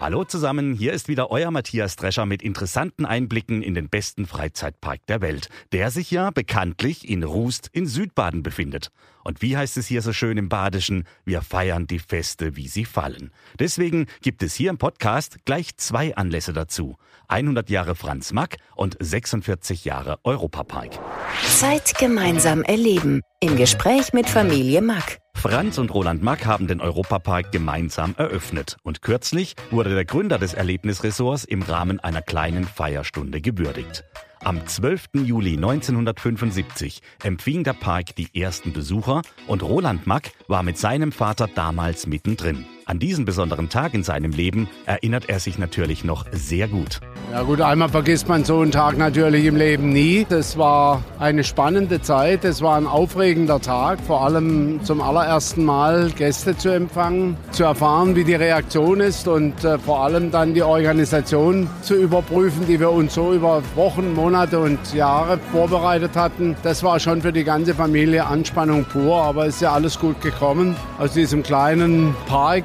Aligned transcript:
Hallo 0.00 0.24
zusammen, 0.24 0.72
hier 0.72 0.94
ist 0.94 1.08
wieder 1.08 1.30
euer 1.30 1.50
Matthias 1.50 1.94
Drescher 1.94 2.24
mit 2.24 2.40
interessanten 2.40 3.04
Einblicken 3.04 3.60
in 3.60 3.74
den 3.74 3.90
besten 3.90 4.24
Freizeitpark 4.26 5.04
der 5.08 5.20
Welt, 5.20 5.50
der 5.72 5.90
sich 5.90 6.10
ja 6.10 6.30
bekanntlich 6.30 7.06
in 7.06 7.22
Rust 7.22 7.68
in 7.70 7.86
Südbaden 7.86 8.42
befindet. 8.42 8.92
Und 9.24 9.42
wie 9.42 9.56
heißt 9.56 9.76
es 9.76 9.86
hier 9.86 10.02
so 10.02 10.12
schön 10.12 10.38
im 10.38 10.48
Badischen? 10.48 11.04
Wir 11.24 11.42
feiern 11.42 11.86
die 11.86 11.98
Feste, 11.98 12.56
wie 12.56 12.68
sie 12.68 12.84
fallen. 12.84 13.30
Deswegen 13.58 14.06
gibt 14.22 14.42
es 14.42 14.54
hier 14.54 14.70
im 14.70 14.78
Podcast 14.78 15.38
gleich 15.44 15.76
zwei 15.76 16.16
Anlässe 16.16 16.52
dazu. 16.52 16.96
100 17.28 17.70
Jahre 17.70 17.94
Franz 17.94 18.32
Mack 18.32 18.56
und 18.74 18.96
46 18.98 19.84
Jahre 19.84 20.18
Europapark. 20.24 20.98
Zeit 21.46 21.96
gemeinsam 21.98 22.62
erleben. 22.62 23.20
Im 23.40 23.56
Gespräch 23.56 24.12
mit 24.12 24.28
Familie 24.28 24.82
Mack. 24.82 25.18
Franz 25.34 25.78
und 25.78 25.94
Roland 25.94 26.22
Mack 26.22 26.44
haben 26.44 26.66
den 26.66 26.80
Europapark 26.80 27.50
gemeinsam 27.52 28.14
eröffnet. 28.18 28.76
Und 28.82 29.00
kürzlich 29.00 29.54
wurde 29.70 29.94
der 29.94 30.04
Gründer 30.04 30.38
des 30.38 30.52
Erlebnisressorts 30.52 31.44
im 31.44 31.62
Rahmen 31.62 32.00
einer 32.00 32.20
kleinen 32.20 32.64
Feierstunde 32.64 33.40
gewürdigt. 33.40 34.04
Am 34.42 34.66
12. 34.66 35.08
Juli 35.24 35.56
1975 35.56 37.02
empfing 37.22 37.62
der 37.62 37.74
Park 37.74 38.16
die 38.16 38.28
ersten 38.34 38.72
Besucher 38.72 39.20
und 39.46 39.62
Roland 39.62 40.06
Mack 40.06 40.32
war 40.48 40.62
mit 40.62 40.78
seinem 40.78 41.12
Vater 41.12 41.46
damals 41.46 42.06
mittendrin. 42.06 42.64
An 42.90 42.98
diesen 42.98 43.24
besonderen 43.24 43.68
Tag 43.68 43.94
in 43.94 44.02
seinem 44.02 44.32
Leben 44.32 44.68
erinnert 44.84 45.28
er 45.28 45.38
sich 45.38 45.58
natürlich 45.58 46.02
noch 46.02 46.26
sehr 46.32 46.66
gut. 46.66 46.98
Ja 47.30 47.42
gut, 47.42 47.60
einmal 47.60 47.88
vergisst 47.88 48.26
man 48.26 48.42
so 48.42 48.58
einen 48.58 48.72
Tag 48.72 48.98
natürlich 48.98 49.44
im 49.44 49.54
Leben 49.54 49.90
nie. 49.90 50.26
Das 50.28 50.58
war 50.58 51.00
eine 51.20 51.44
spannende 51.44 52.02
Zeit, 52.02 52.44
es 52.44 52.62
war 52.62 52.76
ein 52.76 52.88
aufregender 52.88 53.60
Tag, 53.60 54.00
vor 54.00 54.24
allem 54.24 54.82
zum 54.82 55.00
allerersten 55.00 55.64
Mal 55.64 56.10
Gäste 56.10 56.56
zu 56.56 56.70
empfangen, 56.70 57.36
zu 57.52 57.62
erfahren, 57.62 58.16
wie 58.16 58.24
die 58.24 58.34
Reaktion 58.34 58.98
ist 58.98 59.28
und 59.28 59.62
äh, 59.62 59.78
vor 59.78 60.00
allem 60.00 60.32
dann 60.32 60.54
die 60.54 60.64
Organisation 60.64 61.70
zu 61.82 61.94
überprüfen, 61.94 62.66
die 62.66 62.80
wir 62.80 62.90
uns 62.90 63.14
so 63.14 63.32
über 63.32 63.62
Wochen, 63.76 64.14
Monate 64.14 64.58
und 64.58 64.92
Jahre 64.94 65.38
vorbereitet 65.52 66.16
hatten. 66.16 66.56
Das 66.64 66.82
war 66.82 66.98
schon 66.98 67.22
für 67.22 67.32
die 67.32 67.44
ganze 67.44 67.72
Familie 67.72 68.26
Anspannung 68.26 68.84
pur, 68.84 69.22
aber 69.22 69.46
es 69.46 69.54
ist 69.54 69.62
ja 69.62 69.74
alles 69.74 69.96
gut 69.96 70.20
gekommen. 70.20 70.74
Aus 70.98 71.12
diesem 71.12 71.44
kleinen 71.44 72.16
Park 72.26 72.64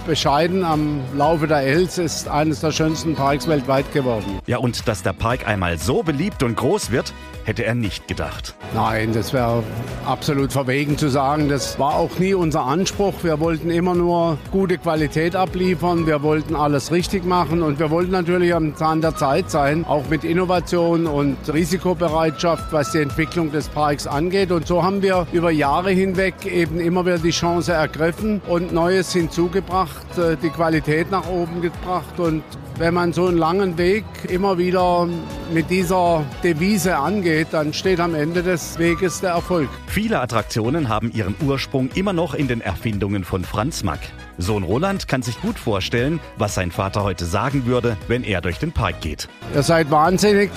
bescheiden 0.05 0.63
am 0.63 1.01
Laufe 1.15 1.47
der 1.47 1.61
Els 1.61 1.97
ist 1.97 2.27
eines 2.27 2.61
der 2.61 2.71
schönsten 2.71 3.15
Parks 3.15 3.47
weltweit 3.47 3.91
geworden. 3.93 4.39
Ja, 4.47 4.57
und 4.57 4.87
dass 4.87 5.03
der 5.03 5.13
Park 5.13 5.47
einmal 5.47 5.77
so 5.77 6.03
beliebt 6.03 6.43
und 6.43 6.55
groß 6.55 6.91
wird, 6.91 7.13
hätte 7.43 7.65
er 7.65 7.75
nicht 7.75 8.07
gedacht. 8.07 8.55
Nein, 8.73 9.13
das 9.13 9.33
wäre 9.33 9.63
absolut 10.05 10.51
verwegen 10.51 10.97
zu 10.97 11.09
sagen. 11.09 11.49
Das 11.49 11.79
war 11.79 11.95
auch 11.95 12.19
nie 12.19 12.33
unser 12.33 12.65
Anspruch. 12.65 13.13
Wir 13.23 13.39
wollten 13.39 13.69
immer 13.69 13.95
nur 13.95 14.37
gute 14.51 14.77
Qualität 14.77 15.35
abliefern. 15.35 16.05
Wir 16.05 16.21
wollten 16.23 16.55
alles 16.55 16.91
richtig 16.91 17.25
machen 17.25 17.61
und 17.61 17.79
wir 17.79 17.89
wollten 17.89 18.11
natürlich 18.11 18.53
am 18.53 18.75
Zahn 18.75 19.01
der 19.01 19.15
Zeit 19.15 19.49
sein, 19.51 19.85
auch 19.85 20.07
mit 20.09 20.23
Innovation 20.23 21.07
und 21.07 21.37
Risikobereitschaft, 21.51 22.71
was 22.71 22.91
die 22.91 22.99
Entwicklung 22.99 23.51
des 23.51 23.67
Parks 23.69 24.07
angeht. 24.07 24.51
Und 24.51 24.67
so 24.67 24.83
haben 24.83 25.01
wir 25.01 25.27
über 25.31 25.51
Jahre 25.51 25.91
hinweg 25.91 26.45
eben 26.45 26.79
immer 26.79 27.05
wieder 27.05 27.17
die 27.17 27.31
Chance 27.31 27.73
ergriffen 27.73 28.41
und 28.47 28.71
Neues 28.71 29.11
hinzugebracht, 29.13 29.90
äh, 30.17 30.35
die 30.41 30.49
Qualität 30.49 31.11
nach 31.11 31.27
oben 31.27 31.61
gebracht 31.61 32.19
und 32.19 32.43
wenn 32.77 32.93
man 32.93 33.13
so 33.13 33.27
einen 33.27 33.37
langen 33.37 33.77
Weg 33.77 34.03
immer 34.27 34.57
wieder 34.57 35.07
mit 35.53 35.69
dieser 35.69 36.23
Devise 36.43 36.97
angeht, 36.97 37.49
dann 37.51 37.73
steht 37.73 37.99
am 37.99 38.15
Ende 38.15 38.41
des 38.41 38.79
Weges 38.79 39.21
der 39.21 39.31
Erfolg. 39.31 39.69
Viele 39.87 40.19
Attraktionen 40.19 40.89
haben 40.89 41.11
ihren 41.11 41.35
Ursprung 41.45 41.89
immer 41.93 42.13
noch 42.13 42.33
in 42.33 42.47
den 42.47 42.61
Erfindungen 42.61 43.23
von 43.23 43.43
Franz 43.43 43.83
Mack. 43.83 43.99
Sohn 44.41 44.63
Roland 44.63 45.07
kann 45.07 45.21
sich 45.21 45.39
gut 45.41 45.59
vorstellen, 45.59 46.19
was 46.37 46.55
sein 46.55 46.71
Vater 46.71 47.03
heute 47.03 47.25
sagen 47.25 47.65
würde, 47.65 47.97
wenn 48.07 48.23
er 48.23 48.41
durch 48.41 48.59
den 48.59 48.71
Park 48.71 49.01
geht. 49.01 49.27
Ihr 49.53 49.63
seid 49.63 49.91
wahnsinnig, 49.91 50.49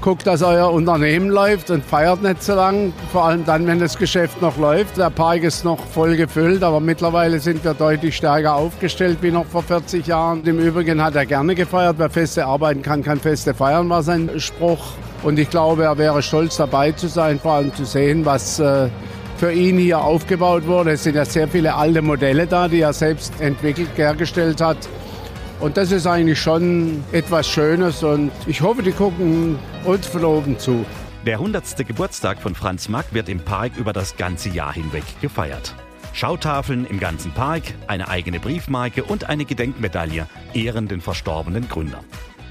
guckt, 0.00 0.26
dass 0.26 0.42
euer 0.42 0.70
Unternehmen 0.72 1.28
läuft 1.28 1.70
und 1.70 1.84
feiert 1.84 2.22
nicht 2.22 2.42
so 2.42 2.54
lang, 2.54 2.92
vor 3.12 3.24
allem 3.24 3.44
dann, 3.44 3.66
wenn 3.66 3.78
das 3.78 3.98
Geschäft 3.98 4.40
noch 4.40 4.56
läuft. 4.56 4.96
Der 4.96 5.10
Park 5.10 5.42
ist 5.42 5.64
noch 5.64 5.84
voll 5.86 6.16
gefüllt, 6.16 6.62
aber 6.62 6.80
mittlerweile 6.80 7.40
sind 7.40 7.64
wir 7.64 7.74
deutlich 7.74 8.16
stärker 8.16 8.54
aufgestellt 8.54 9.18
wie 9.20 9.30
noch 9.30 9.46
vor 9.46 9.62
40 9.62 10.06
Jahren. 10.06 10.44
Im 10.44 10.58
Übrigen 10.58 11.02
hat 11.02 11.14
er 11.14 11.26
gerne 11.26 11.54
gefeiert, 11.54 11.96
wer 11.98 12.10
Feste 12.10 12.46
arbeiten 12.46 12.82
kann, 12.82 13.02
kann 13.02 13.18
Feste 13.18 13.54
feiern, 13.54 13.88
war 13.88 14.02
sein 14.02 14.30
Spruch. 14.38 14.92
Und 15.22 15.38
ich 15.38 15.50
glaube, 15.50 15.84
er 15.84 15.98
wäre 15.98 16.22
stolz 16.22 16.56
dabei 16.56 16.92
zu 16.92 17.08
sein, 17.08 17.40
vor 17.40 17.54
allem 17.54 17.74
zu 17.74 17.84
sehen, 17.84 18.24
was 18.24 18.60
äh, 18.60 18.88
für 19.38 19.52
ihn 19.52 19.78
hier 19.78 20.00
aufgebaut 20.00 20.66
wurde. 20.66 20.92
Es 20.92 21.04
sind 21.04 21.14
ja 21.14 21.24
sehr 21.24 21.48
viele 21.48 21.74
alte 21.74 22.02
Modelle 22.02 22.46
da, 22.46 22.68
die 22.68 22.80
er 22.80 22.92
selbst 22.92 23.32
entwickelt, 23.40 23.90
hergestellt 23.96 24.60
hat. 24.60 24.76
Und 25.60 25.76
das 25.76 25.92
ist 25.92 26.06
eigentlich 26.06 26.40
schon 26.40 27.02
etwas 27.12 27.48
Schönes 27.48 28.02
und 28.02 28.30
ich 28.46 28.60
hoffe, 28.60 28.82
die 28.82 28.92
gucken 28.92 29.58
uns 29.84 30.06
von 30.06 30.24
oben 30.24 30.58
zu. 30.58 30.84
Der 31.26 31.34
100. 31.34 31.86
Geburtstag 31.86 32.40
von 32.40 32.54
Franz 32.54 32.88
Mack 32.88 33.06
wird 33.12 33.28
im 33.28 33.40
Park 33.40 33.72
über 33.76 33.92
das 33.92 34.16
ganze 34.16 34.50
Jahr 34.50 34.72
hinweg 34.72 35.02
gefeiert. 35.20 35.74
Schautafeln 36.12 36.86
im 36.86 36.98
ganzen 37.00 37.32
Park, 37.32 37.62
eine 37.86 38.08
eigene 38.08 38.40
Briefmarke 38.40 39.04
und 39.04 39.28
eine 39.28 39.44
Gedenkmedaille 39.44 40.26
ehren 40.54 40.88
den 40.88 41.00
verstorbenen 41.00 41.68
Gründer. 41.68 42.02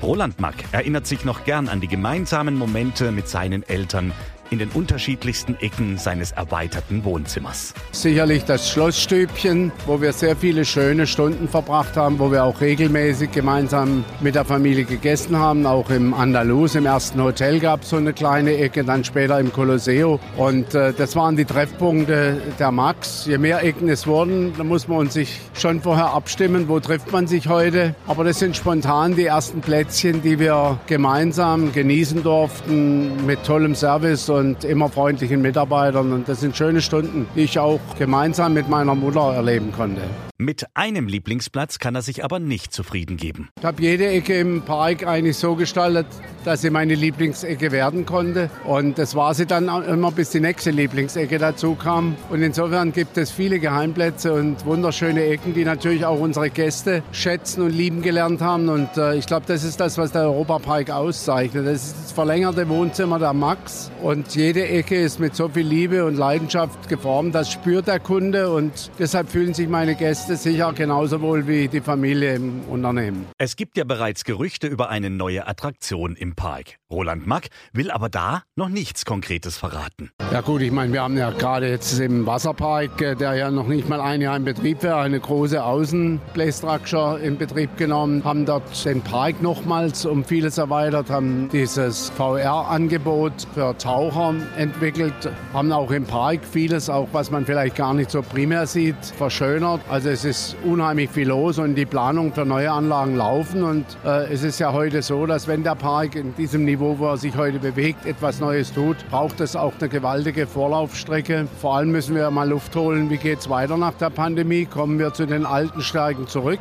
Roland 0.02 0.40
Mack 0.40 0.56
erinnert 0.72 1.08
sich 1.08 1.26
noch 1.26 1.44
gern 1.44 1.70
an 1.70 1.82
die 1.82 1.88
gemeinsamen 1.88 2.56
Momente 2.56 3.12
mit 3.12 3.28
seinen 3.28 3.64
Eltern, 3.64 4.12
in 4.50 4.60
den 4.60 4.70
unterschiedlichsten 4.70 5.56
Ecken 5.60 5.98
seines 5.98 6.32
erweiterten 6.32 7.04
Wohnzimmers. 7.04 7.74
Sicherlich 7.92 8.44
das 8.46 8.70
Schlossstübchen, 8.70 9.72
wo 9.86 10.02
wir 10.02 10.14
sehr 10.14 10.36
viele 10.36 10.66
schöne 10.66 11.08
Stunden 11.08 11.48
verbracht 11.48 11.98
haben, 11.98 12.20
wo 12.20 12.32
wir 12.32 12.44
auch 12.44 12.62
regelmäßig 12.62 13.32
gemeinsam 13.32 14.06
mit 14.22 14.36
der 14.36 14.46
Familie 14.46 14.86
gegessen 14.86 15.38
haben. 15.38 15.66
Auch 15.66 15.90
im 15.90 16.14
Andalus, 16.14 16.76
im 16.76 16.86
ersten 16.86 17.22
Hotel 17.22 17.60
gab 17.60 17.84
es 17.84 17.90
so 17.90 17.98
eine 17.98 18.14
kleine 18.14 18.58
Ecke, 18.58 18.84
dann 18.84 19.04
später 19.04 19.40
im 19.40 19.52
Colosseo. 19.52 20.20
Und 20.38 20.74
äh, 20.76 20.94
das 20.94 21.16
waren 21.16 21.36
die 21.36 21.46
Treffpunkte 21.46 22.42
der 22.60 22.72
Max. 22.72 23.26
Je 23.26 23.38
mehr 23.38 23.64
Ecken 23.64 23.90
es 23.90 24.08
wurden, 24.08 24.54
da 24.58 24.64
muss 24.64 24.88
man 24.88 25.10
sich 25.10 25.40
schon 25.54 25.82
vorher 25.82 26.14
abstimmen, 26.14 26.68
wo 26.68 26.80
trifft 26.80 27.12
man 27.12 27.28
sich 27.28 27.48
heute. 27.48 27.96
Aber 28.08 28.24
das 28.24 28.40
sind 28.40 28.56
spontan 28.56 29.16
die 29.16 29.26
ersten 29.26 29.62
Plätzchen, 29.62 30.22
die 30.22 30.40
wir 30.40 30.80
gemeinsam 30.88 31.72
genießen 31.74 32.24
durften 32.24 33.26
mit 33.26 33.44
tollem 33.44 33.76
Service 33.76 34.30
und 34.38 34.64
immer 34.64 34.90
freundlichen 34.90 35.42
Mitarbeitern. 35.42 36.14
Und 36.14 36.30
das 36.30 36.40
sind 36.40 36.56
schöne 36.56 36.82
Stunden, 36.82 37.28
die 37.36 37.42
ich 37.42 37.60
auch 37.60 37.80
gemeinsam 37.98 38.54
mit 38.54 38.70
meiner 38.70 38.96
Mutter 38.96 39.34
erleben 39.34 39.72
konnte. 39.72 40.02
Mit 40.40 40.68
einem 40.76 41.08
Lieblingsplatz 41.08 41.80
kann 41.80 41.96
er 41.96 42.04
sich 42.04 42.24
aber 42.24 42.38
nicht 42.38 42.72
zufrieden 42.72 43.18
geben. 43.18 43.50
Ich 43.58 43.66
habe 43.66 43.82
jede 43.82 44.06
Ecke 44.06 44.40
im 44.40 44.62
Park 44.62 45.08
eigentlich 45.08 45.36
so 45.36 45.56
gestaltet, 45.56 46.06
dass 46.46 46.62
sie 46.62 46.70
meine 46.70 46.94
Lieblingsecke 46.94 47.72
werden 47.72 48.06
konnte. 48.06 48.52
Und 48.64 49.00
das 49.00 49.16
war 49.16 49.34
sie 49.34 49.48
dann 49.48 49.68
immer, 49.86 50.12
bis 50.12 50.30
die 50.30 50.40
nächste 50.40 50.70
Lieblingsecke 50.70 51.40
dazu 51.40 51.74
kam. 51.74 52.16
Und 52.30 52.44
insofern 52.44 52.92
gibt 52.92 53.18
es 53.18 53.32
viele 53.32 53.58
Geheimplätze 53.58 54.32
und 54.32 54.64
wunderschöne 54.64 55.26
Ecken, 55.26 55.56
die 55.56 55.66
natürlich 55.66 56.06
auch 56.06 56.20
unsere 56.20 56.52
Gäste 56.52 57.02
schätzen 57.12 57.64
und 57.64 57.72
lieben 57.72 58.04
gelernt 58.04 58.40
haben. 58.40 58.70
Und 58.70 58.96
äh, 58.96 59.16
ich 59.16 59.26
glaube, 59.26 59.48
das 59.48 59.64
ist 59.64 59.80
das, 59.80 59.98
was 59.98 60.12
der 60.12 60.22
Europapark 60.22 60.92
auszeichnet. 60.92 61.66
Das 61.66 61.84
ist 61.84 61.96
das 62.04 62.12
verlängerte 62.12 62.70
Wohnzimmer 62.70 63.18
der 63.18 63.34
Max. 63.34 63.90
Und 64.04 64.36
jede 64.36 64.68
Ecke 64.68 65.02
ist 65.02 65.20
mit 65.20 65.36
so 65.36 65.50
viel 65.50 65.66
Liebe 65.66 66.06
und 66.06 66.16
Leidenschaft 66.16 66.88
geformt. 66.90 67.34
Das 67.34 67.52
spürt 67.52 67.88
der 67.88 68.00
Kunde 68.00 68.52
und 68.52 68.92
deshalb 69.00 69.30
fühlen 69.30 69.56
sich 69.56 69.68
meine 69.68 69.96
Gäste 69.96 70.27
es 70.30 70.44
sicher 70.44 70.74
genauso 70.74 71.22
wohl 71.22 71.48
wie 71.48 71.68
die 71.68 71.82
Familie 71.82 72.36
im 72.36 72.62
Unternehmen. 72.70 73.28
Es 73.38 73.56
gibt 73.56 73.78
ja 73.78 73.84
bereits 73.84 74.24
Gerüchte 74.24 74.68
über 74.68 74.90
eine 74.90 75.10
neue 75.10 75.48
Attraktion 75.48 76.16
im 76.16 76.36
Park. 76.36 76.78
Roland 76.90 77.28
Mack 77.28 77.48
will 77.74 77.92
aber 77.92 78.08
da 78.08 78.44
noch 78.56 78.70
nichts 78.70 79.04
Konkretes 79.04 79.58
verraten. 79.58 80.10
Ja 80.32 80.40
gut, 80.40 80.62
ich 80.62 80.72
meine, 80.72 80.94
wir 80.94 81.02
haben 81.02 81.18
ja 81.18 81.32
gerade 81.32 81.68
jetzt 81.70 82.00
im 82.00 82.26
Wasserpark, 82.26 83.02
äh, 83.02 83.16
der 83.16 83.34
ja 83.36 83.52
noch 83.52 83.68
nicht 83.68 83.90
mal 83.90 84.00
ein 84.00 84.22
Jahr 84.22 84.38
in 84.38 84.46
Betrieb 84.46 84.84
wäre, 84.84 84.98
eine 84.98 85.20
große 85.20 85.62
Außenplaystructure 85.62 87.20
in 87.20 87.38
Betrieb 87.38 87.76
genommen, 87.78 88.24
haben 88.24 88.46
dort 88.46 88.86
den 88.86 89.02
Park 89.02 89.42
nochmals 89.42 90.06
um 90.06 90.24
vieles 90.24 90.58
erweitert, 90.58 91.10
haben 91.10 91.50
dieses 91.52 92.10
VR-Angebot 92.12 93.48
für 93.54 93.78
Taucher 93.78 94.36
entwickelt, 94.58 95.14
haben 95.54 95.72
auch 95.74 95.92
im 95.92 96.06
Park 96.06 96.40
vieles, 96.50 96.90
auch 96.90 97.10
was 97.12 97.32
man 97.32 97.46
vielleicht 97.46 97.76
gar 97.76 97.94
nicht 97.94 98.12
so 98.12 98.22
primär 98.22 98.66
sieht, 98.66 98.96
verschönert. 99.18 99.82
Also 99.90 100.10
es 100.10 100.24
ist 100.24 100.56
unheimlich 100.64 101.10
viel 101.10 101.28
los 101.28 101.60
und 101.60 101.76
die 101.76 101.86
Planungen 101.86 102.34
für 102.34 102.46
neue 102.46 102.72
Anlagen 102.72 103.16
laufen 103.16 103.64
und 103.64 103.86
äh, 104.06 104.32
es 104.32 104.44
ist 104.44 104.60
ja 104.60 104.72
heute 104.72 105.02
so, 105.02 105.26
dass 105.26 105.48
wenn 105.48 105.64
der 105.64 105.76
Park 105.76 106.16
in 106.16 106.34
diesem 106.36 106.64
Niveau 106.64 106.77
Niveau, 106.78 107.00
wo 107.00 107.08
er 107.08 107.18
sich 107.18 107.36
heute 107.36 107.58
bewegt, 107.58 108.06
etwas 108.06 108.40
Neues 108.40 108.72
tut, 108.72 108.98
braucht 109.10 109.40
es 109.40 109.56
auch 109.56 109.74
eine 109.80 109.90
gewaltige 109.90 110.46
Vorlaufstrecke. 110.46 111.48
Vor 111.60 111.76
allem 111.76 111.92
müssen 111.92 112.14
wir 112.14 112.30
mal 112.30 112.48
Luft 112.48 112.76
holen, 112.76 113.10
wie 113.10 113.18
geht 113.18 113.40
es 113.40 113.50
weiter 113.50 113.78
nach 113.78 113.96
der 113.96 114.12
Pandemie? 114.12 114.66
Kommen 114.66 115.00
wir 115.00 115.12
zu 115.12 115.26
den 115.26 115.48
alten 115.48 115.82
Stärken 115.82 116.28
zurück? 116.28 116.60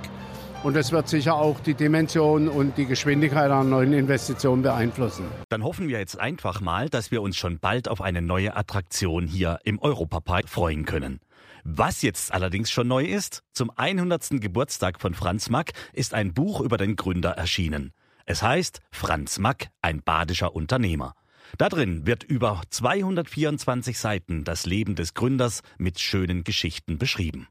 Und 0.62 0.74
das 0.74 0.90
wird 0.90 1.06
sicher 1.08 1.34
auch 1.34 1.60
die 1.60 1.74
Dimension 1.74 2.48
und 2.48 2.78
die 2.78 2.86
Geschwindigkeit 2.86 3.50
an 3.50 3.68
neuen 3.68 3.92
Investitionen 3.92 4.62
beeinflussen. 4.62 5.26
Dann 5.50 5.62
hoffen 5.62 5.86
wir 5.86 5.98
jetzt 5.98 6.18
einfach 6.18 6.62
mal, 6.62 6.88
dass 6.88 7.10
wir 7.10 7.20
uns 7.20 7.36
schon 7.36 7.58
bald 7.58 7.86
auf 7.86 8.00
eine 8.00 8.22
neue 8.22 8.56
Attraktion 8.56 9.26
hier 9.26 9.58
im 9.64 9.78
Europapark 9.78 10.48
freuen 10.48 10.86
können. 10.86 11.20
Was 11.62 12.00
jetzt 12.00 12.32
allerdings 12.32 12.70
schon 12.70 12.88
neu 12.88 13.04
ist, 13.04 13.42
zum 13.52 13.70
100. 13.76 14.40
Geburtstag 14.40 14.98
von 14.98 15.12
Franz 15.12 15.50
Mack 15.50 15.72
ist 15.92 16.14
ein 16.14 16.32
Buch 16.32 16.62
über 16.62 16.78
den 16.78 16.96
Gründer 16.96 17.32
erschienen. 17.32 17.92
Es 18.28 18.43
heißt 18.43 18.81
Franz 18.90 19.38
Mack, 19.38 19.69
ein 19.82 20.02
badischer 20.02 20.56
Unternehmer. 20.56 21.14
Da 21.58 21.69
drin 21.69 22.06
wird 22.06 22.25
über 22.25 22.61
224 22.70 23.96
Seiten 23.96 24.43
das 24.43 24.67
Leben 24.67 24.96
des 24.96 25.14
Gründers 25.14 25.62
mit 25.78 26.00
schönen 26.00 26.43
Geschichten 26.43 26.99
beschrieben. 26.99 27.46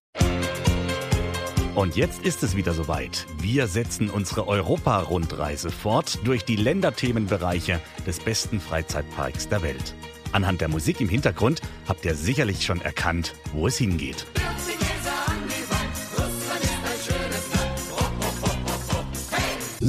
Und 1.75 1.95
jetzt 1.95 2.25
ist 2.25 2.43
es 2.43 2.57
wieder 2.57 2.73
soweit. 2.73 3.25
Wir 3.39 3.67
setzen 3.67 4.09
unsere 4.09 4.49
Europa-Rundreise 4.49 5.71
fort 5.71 6.19
durch 6.25 6.43
die 6.43 6.57
Länderthemenbereiche 6.57 7.79
des 8.05 8.19
besten 8.19 8.59
Freizeitparks 8.59 9.47
der 9.47 9.61
Welt. 9.61 9.95
Anhand 10.33 10.59
der 10.59 10.67
Musik 10.67 10.99
im 10.99 11.07
Hintergrund 11.07 11.61
habt 11.87 12.03
ihr 12.03 12.15
sicherlich 12.15 12.65
schon 12.65 12.81
erkannt, 12.81 13.33
wo 13.53 13.67
es 13.67 13.77
hingeht. 13.77 14.25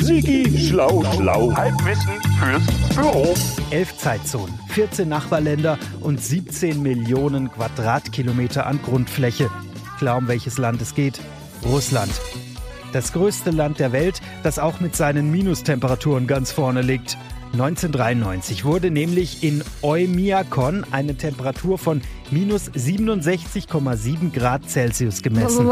Sigi, 0.03 0.69
schlau, 0.69 1.03
schlau. 1.15 1.53
Halbwissen 1.57 2.21
fürs 2.39 2.95
Büro. 2.95 3.35
Elf 3.71 3.97
Zeitzonen, 3.97 4.55
14 4.69 5.09
Nachbarländer 5.09 5.79
und 6.01 6.23
17 6.23 6.83
Millionen 6.83 7.51
Quadratkilometer 7.51 8.67
an 8.67 8.81
Grundfläche. 8.83 9.51
Klar, 9.99 10.19
um 10.19 10.29
welches 10.29 10.59
Land 10.59 10.83
es 10.83 10.95
geht? 10.95 11.21
Russland. 11.65 12.13
Das 12.93 13.13
größte 13.13 13.51
Land 13.51 13.79
der 13.79 13.93
Welt, 13.93 14.21
das 14.43 14.59
auch 14.59 14.81
mit 14.81 14.95
seinen 14.95 15.31
Minustemperaturen 15.31 16.27
ganz 16.27 16.53
vorne 16.53 16.83
liegt. 16.83 17.17
1993 17.53 18.65
wurde 18.65 18.91
nämlich 18.91 19.43
in 19.43 19.65
Oymyakon 19.83 20.85
eine 20.91 21.17
Temperatur 21.17 21.79
von 21.79 22.03
minus 22.31 22.71
67,7 22.71 24.33
Grad 24.33 24.69
Celsius 24.69 25.23
gemessen. 25.23 25.67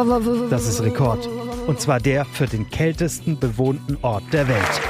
Das 0.51 0.67
ist 0.67 0.83
Rekord. 0.83 1.29
Und 1.67 1.81
zwar 1.81 2.01
der 2.01 2.25
für 2.25 2.47
den 2.47 2.69
kältesten 2.71 3.39
bewohnten 3.39 3.97
Ort 4.03 4.25
der 4.33 4.49
Welt. 4.49 4.81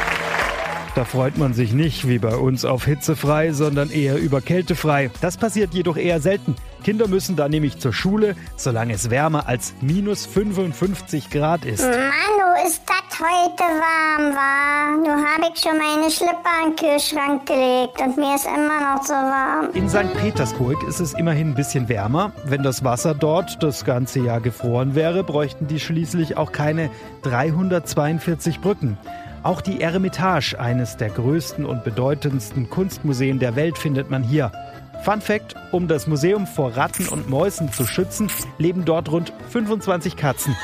Da 0.94 1.05
freut 1.05 1.38
man 1.38 1.55
sich 1.55 1.73
nicht 1.73 2.09
wie 2.09 2.19
bei 2.19 2.37
uns 2.37 2.65
auf 2.65 2.85
hitzefrei, 2.85 3.53
sondern 3.53 3.91
eher 3.91 4.17
über 4.17 4.41
kältefrei. 4.41 5.11
Das 5.21 5.37
passiert 5.37 5.75
jedoch 5.75 5.97
eher 5.97 6.21
selten. 6.21 6.55
Kinder 6.85 7.09
müssen 7.09 7.35
da 7.35 7.49
nämlich 7.49 7.79
zur 7.79 7.93
Schule, 7.93 8.37
solange 8.56 8.94
es 8.94 9.11
wärmer 9.11 9.49
als 9.49 9.75
minus 9.81 10.25
55 10.26 11.31
Grad 11.31 11.65
ist. 11.65 11.82
Ist 12.62 12.83
das 12.87 13.19
heute 13.19 13.65
warm 13.65 14.33
war? 14.33 14.97
Nur 14.97 15.17
habe 15.17 15.53
ich 15.53 15.61
schon 15.61 15.77
meine 15.77 16.09
Schlipper 16.09 16.65
in 16.65 16.71
den 16.71 16.77
Kühlschrank 16.77 17.47
gelegt 17.47 18.01
und 18.01 18.17
mir 18.17 18.37
ist 18.37 18.47
immer 18.47 18.95
noch 18.95 19.03
so 19.03 19.12
warm. 19.12 19.71
In 19.75 19.89
St. 19.89 20.15
Petersburg 20.15 20.83
ist 20.85 21.01
es 21.01 21.15
immerhin 21.15 21.51
ein 21.51 21.55
bisschen 21.55 21.89
wärmer. 21.89 22.33
Wenn 22.45 22.62
das 22.62 22.85
Wasser 22.85 23.15
dort 23.15 23.61
das 23.62 23.85
ganze 23.85 24.21
Jahr 24.21 24.41
gefroren 24.41 24.95
wäre, 24.95 25.25
bräuchten 25.25 25.67
die 25.67 25.81
schließlich 25.81 26.37
auch 26.37 26.53
keine 26.53 26.91
342 27.23 28.61
Brücken. 28.61 28.99
Auch 29.43 29.61
die 29.61 29.81
Eremitage, 29.81 30.59
eines 30.59 30.97
der 30.97 31.11
größten 31.11 31.67
und 31.67 31.83
bedeutendsten 31.83 32.71
Kunstmuseen 32.71 33.41
der 33.41 33.57
Welt, 33.57 33.79
findet 33.79 34.11
man 34.11 34.23
hier. 34.23 34.53
Fun 35.03 35.21
Fact: 35.21 35.55
Um 35.73 35.89
das 35.89 36.07
Museum 36.07 36.47
vor 36.47 36.77
Ratten 36.77 37.09
und 37.09 37.29
Mäusen 37.29 37.73
zu 37.73 37.85
schützen, 37.85 38.31
leben 38.59 38.85
dort 38.85 39.11
rund 39.11 39.33
25 39.50 40.17
Katzen. 40.17 40.57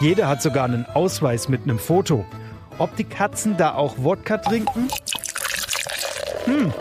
Jeder 0.00 0.28
hat 0.28 0.40
sogar 0.40 0.64
einen 0.64 0.86
Ausweis 0.86 1.48
mit 1.48 1.64
einem 1.64 1.80
Foto. 1.80 2.24
Ob 2.78 2.94
die 2.94 3.04
Katzen 3.04 3.56
da 3.56 3.74
auch 3.74 3.96
Wodka 3.98 4.38
trinken? 4.38 4.88
Hm, 6.44 6.72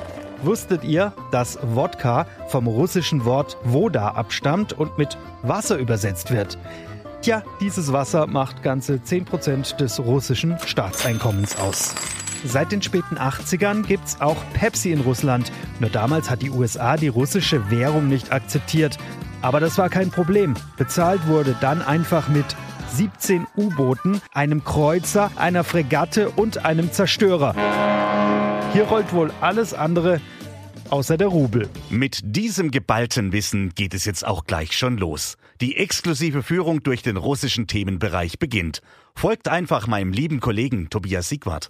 wusstet 0.43 0.83
ihr, 0.83 1.13
dass 1.31 1.57
Wodka 1.63 2.27
vom 2.49 2.67
russischen 2.67 3.25
Wort 3.25 3.57
Voda 3.63 4.09
abstammt 4.09 4.73
und 4.73 4.99
mit 4.99 5.17
Wasser 5.41 5.77
übersetzt 5.77 6.29
wird? 6.31 6.59
Tja, 7.21 7.41
dieses 7.59 7.91
Wasser 7.91 8.27
macht 8.27 8.61
ganze 8.61 8.97
10% 8.97 9.77
des 9.77 9.99
russischen 9.99 10.59
Staatseinkommens 10.63 11.57
aus. 11.57 11.95
Seit 12.45 12.71
den 12.71 12.83
späten 12.83 13.17
80ern 13.17 13.81
gibt's 13.83 14.21
auch 14.21 14.37
Pepsi 14.53 14.91
in 14.91 15.01
Russland. 15.01 15.51
Nur 15.79 15.89
damals 15.89 16.29
hat 16.29 16.43
die 16.43 16.51
USA 16.51 16.97
die 16.97 17.07
russische 17.07 17.71
Währung 17.71 18.07
nicht 18.07 18.31
akzeptiert. 18.31 18.99
Aber 19.41 19.59
das 19.59 19.79
war 19.79 19.89
kein 19.89 20.11
Problem. 20.11 20.53
Bezahlt 20.77 21.27
wurde 21.27 21.55
dann 21.59 21.81
einfach 21.81 22.27
mit 22.27 22.45
17 22.93 23.47
U-Booten, 23.57 24.21
einem 24.33 24.63
Kreuzer, 24.63 25.31
einer 25.35 25.63
Fregatte 25.63 26.29
und 26.29 26.65
einem 26.65 26.91
Zerstörer. 26.91 27.53
Hier 28.73 28.83
rollt 28.83 29.13
wohl 29.13 29.31
alles 29.41 29.73
andere 29.73 30.19
außer 30.89 31.17
der 31.17 31.27
Rubel. 31.27 31.69
Mit 31.89 32.19
diesem 32.23 32.71
geballten 32.71 33.31
Wissen 33.31 33.73
geht 33.75 33.93
es 33.93 34.05
jetzt 34.05 34.25
auch 34.25 34.45
gleich 34.45 34.77
schon 34.77 34.97
los. 34.97 35.37
Die 35.61 35.77
exklusive 35.77 36.43
Führung 36.43 36.83
durch 36.83 37.01
den 37.01 37.17
russischen 37.17 37.67
Themenbereich 37.67 38.39
beginnt. 38.39 38.81
Folgt 39.15 39.47
einfach 39.47 39.87
meinem 39.87 40.11
lieben 40.11 40.39
Kollegen 40.39 40.89
Tobias 40.89 41.29
Siegwart. 41.29 41.67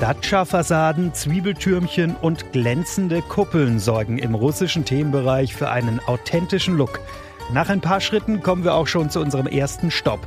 Datscha-Fassaden, 0.00 1.14
Zwiebeltürmchen 1.14 2.16
und 2.16 2.52
glänzende 2.52 3.22
Kuppeln 3.22 3.78
sorgen 3.78 4.18
im 4.18 4.34
russischen 4.34 4.84
Themenbereich 4.84 5.54
für 5.54 5.70
einen 5.70 6.00
authentischen 6.00 6.76
Look. 6.76 6.98
Nach 7.50 7.68
ein 7.68 7.80
paar 7.80 8.00
Schritten 8.00 8.42
kommen 8.42 8.64
wir 8.64 8.74
auch 8.74 8.86
schon 8.86 9.10
zu 9.10 9.20
unserem 9.20 9.46
ersten 9.46 9.90
Stopp, 9.90 10.26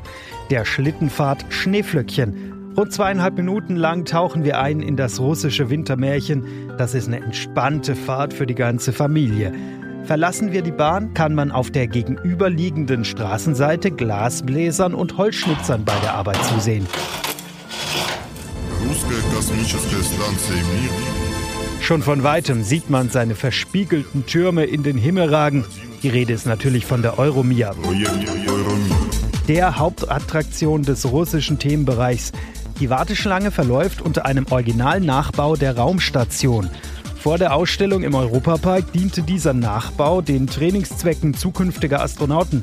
der 0.50 0.65
Schlittenfahrt 0.65 1.45
Schneeflöckchen. 1.50 2.73
Rund 2.77 2.91
zweieinhalb 2.91 3.38
Minuten 3.38 3.77
lang 3.77 4.06
tauchen 4.06 4.44
wir 4.44 4.59
ein 4.59 4.81
in 4.81 4.97
das 4.97 5.19
russische 5.19 5.69
Wintermärchen. 5.69 6.73
Das 6.77 6.94
ist 6.94 7.07
eine 7.07 7.21
entspannte 7.21 7.95
Fahrt 7.95 8.33
für 8.33 8.45
die 8.45 8.56
ganze 8.56 8.91
Familie. 8.91 9.53
Verlassen 10.03 10.51
wir 10.51 10.62
die 10.62 10.71
Bahn, 10.71 11.13
kann 11.13 11.33
man 11.33 11.51
auf 11.51 11.71
der 11.71 11.88
gegenüberliegenden 11.88 13.06
Straßenseite 13.06 13.89
Glasbläsern 13.91 14.94
und 14.94 15.17
Holzschnitzern 15.17 15.83
bei 15.83 15.97
der 16.03 16.13
Arbeit 16.13 16.44
zusehen. 16.44 16.85
Schon 21.81 22.01
von 22.03 22.24
weitem 22.24 22.63
sieht 22.63 22.89
man 22.89 23.10
seine 23.10 23.36
verspiegelten 23.36 24.25
Türme 24.25 24.65
in 24.65 24.84
den 24.84 24.98
Himmel 24.98 25.34
ragen. 25.34 25.65
Die 26.05 26.09
Rede 26.09 26.33
ist 26.33 26.45
natürlich 26.45 26.85
von 26.85 27.01
der 27.01 27.17
Euromia. 27.17 27.74
Der 29.47 29.79
Hauptattraktion 29.79 30.83
des 30.83 31.12
russischen 31.12 31.57
Themenbereichs. 31.57 32.31
Die 32.79 32.91
Warteschlange 32.91 33.50
verläuft 33.50 34.03
unter 34.03 34.24
einem 34.27 34.45
Originalnachbau 34.47 35.55
der 35.55 35.75
Raumstation. 35.75 36.69
Vor 37.19 37.39
der 37.39 37.55
Ausstellung 37.55 38.03
im 38.03 38.13
Europapark 38.13 38.93
diente 38.93 39.24
dieser 39.24 39.55
Nachbau 39.55 40.21
den 40.21 40.45
Trainingszwecken 40.45 41.33
zukünftiger 41.33 42.03
Astronauten. 42.03 42.62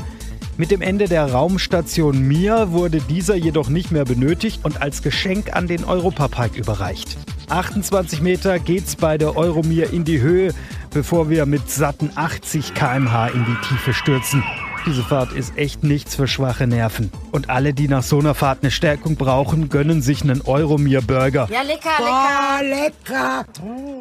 Mit 0.56 0.70
dem 0.70 0.80
Ende 0.80 1.08
der 1.08 1.32
Raumstation 1.32 2.20
Mir 2.20 2.70
wurde 2.70 3.00
dieser 3.00 3.34
jedoch 3.34 3.68
nicht 3.68 3.90
mehr 3.90 4.04
benötigt 4.04 4.60
und 4.62 4.80
als 4.82 5.02
Geschenk 5.02 5.56
an 5.56 5.66
den 5.66 5.82
Europapark 5.82 6.56
überreicht. 6.56 7.16
28 7.48 8.22
Meter 8.22 8.60
geht's 8.60 8.94
bei 8.94 9.18
der 9.18 9.36
Euromir 9.36 9.92
in 9.92 10.04
die 10.04 10.20
Höhe, 10.20 10.54
bevor 10.92 11.30
wir 11.30 11.46
mit 11.46 11.70
satten 11.70 12.10
80 12.14 12.74
km/h 12.74 13.28
in 13.28 13.44
die 13.44 13.68
Tiefe 13.68 13.92
stürzen. 13.92 14.42
Diese 14.84 15.02
Fahrt 15.02 15.32
ist 15.32 15.56
echt 15.56 15.84
nichts 15.84 16.16
für 16.16 16.26
schwache 16.26 16.66
Nerven. 16.66 17.12
Und 17.30 17.50
alle, 17.50 17.72
die 17.72 17.86
nach 17.86 18.02
so 18.02 18.18
einer 18.18 18.34
Fahrt 18.34 18.58
eine 18.62 18.72
Stärkung 18.72 19.14
brauchen, 19.14 19.68
gönnen 19.68 20.02
sich 20.02 20.22
einen 20.22 20.42
Euromir-Burger. 20.42 21.48
Ja, 21.52 21.62
lecker, 21.62 21.90
Boah, 21.98 22.60
lecker. 22.62 23.44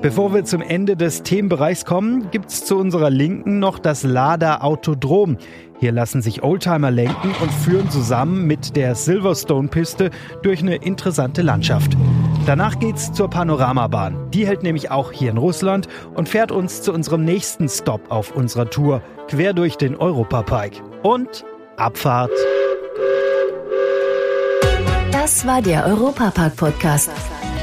Bevor 0.01 0.33
wir 0.33 0.43
zum 0.43 0.61
Ende 0.61 0.97
des 0.97 1.21
Themenbereichs 1.21 1.85
kommen, 1.85 2.31
gibt's 2.31 2.65
zu 2.65 2.77
unserer 2.77 3.11
Linken 3.11 3.59
noch 3.59 3.77
das 3.77 4.01
Lada 4.01 4.61
Autodrom. 4.61 5.37
Hier 5.79 5.91
lassen 5.91 6.23
sich 6.23 6.41
Oldtimer 6.41 6.89
lenken 6.89 7.35
und 7.41 7.51
führen 7.51 7.91
zusammen 7.91 8.47
mit 8.47 8.75
der 8.75 8.95
Silverstone-Piste 8.95 10.09
durch 10.41 10.61
eine 10.61 10.77
interessante 10.77 11.43
Landschaft. 11.43 11.95
Danach 12.51 12.79
geht's 12.79 13.13
zur 13.13 13.29
Panoramabahn. 13.29 14.29
Die 14.31 14.45
hält 14.45 14.61
nämlich 14.61 14.91
auch 14.91 15.13
hier 15.13 15.31
in 15.31 15.37
Russland 15.37 15.87
und 16.15 16.27
fährt 16.27 16.51
uns 16.51 16.81
zu 16.81 16.91
unserem 16.91 17.23
nächsten 17.23 17.69
Stop 17.69 18.11
auf 18.11 18.35
unserer 18.35 18.69
Tour, 18.69 19.01
quer 19.29 19.53
durch 19.53 19.77
den 19.77 19.95
Europapark. 19.95 20.73
Und 21.01 21.45
Abfahrt. 21.77 22.33
Das 25.13 25.47
war 25.47 25.61
der 25.61 25.85
Europapark-Podcast. 25.85 27.09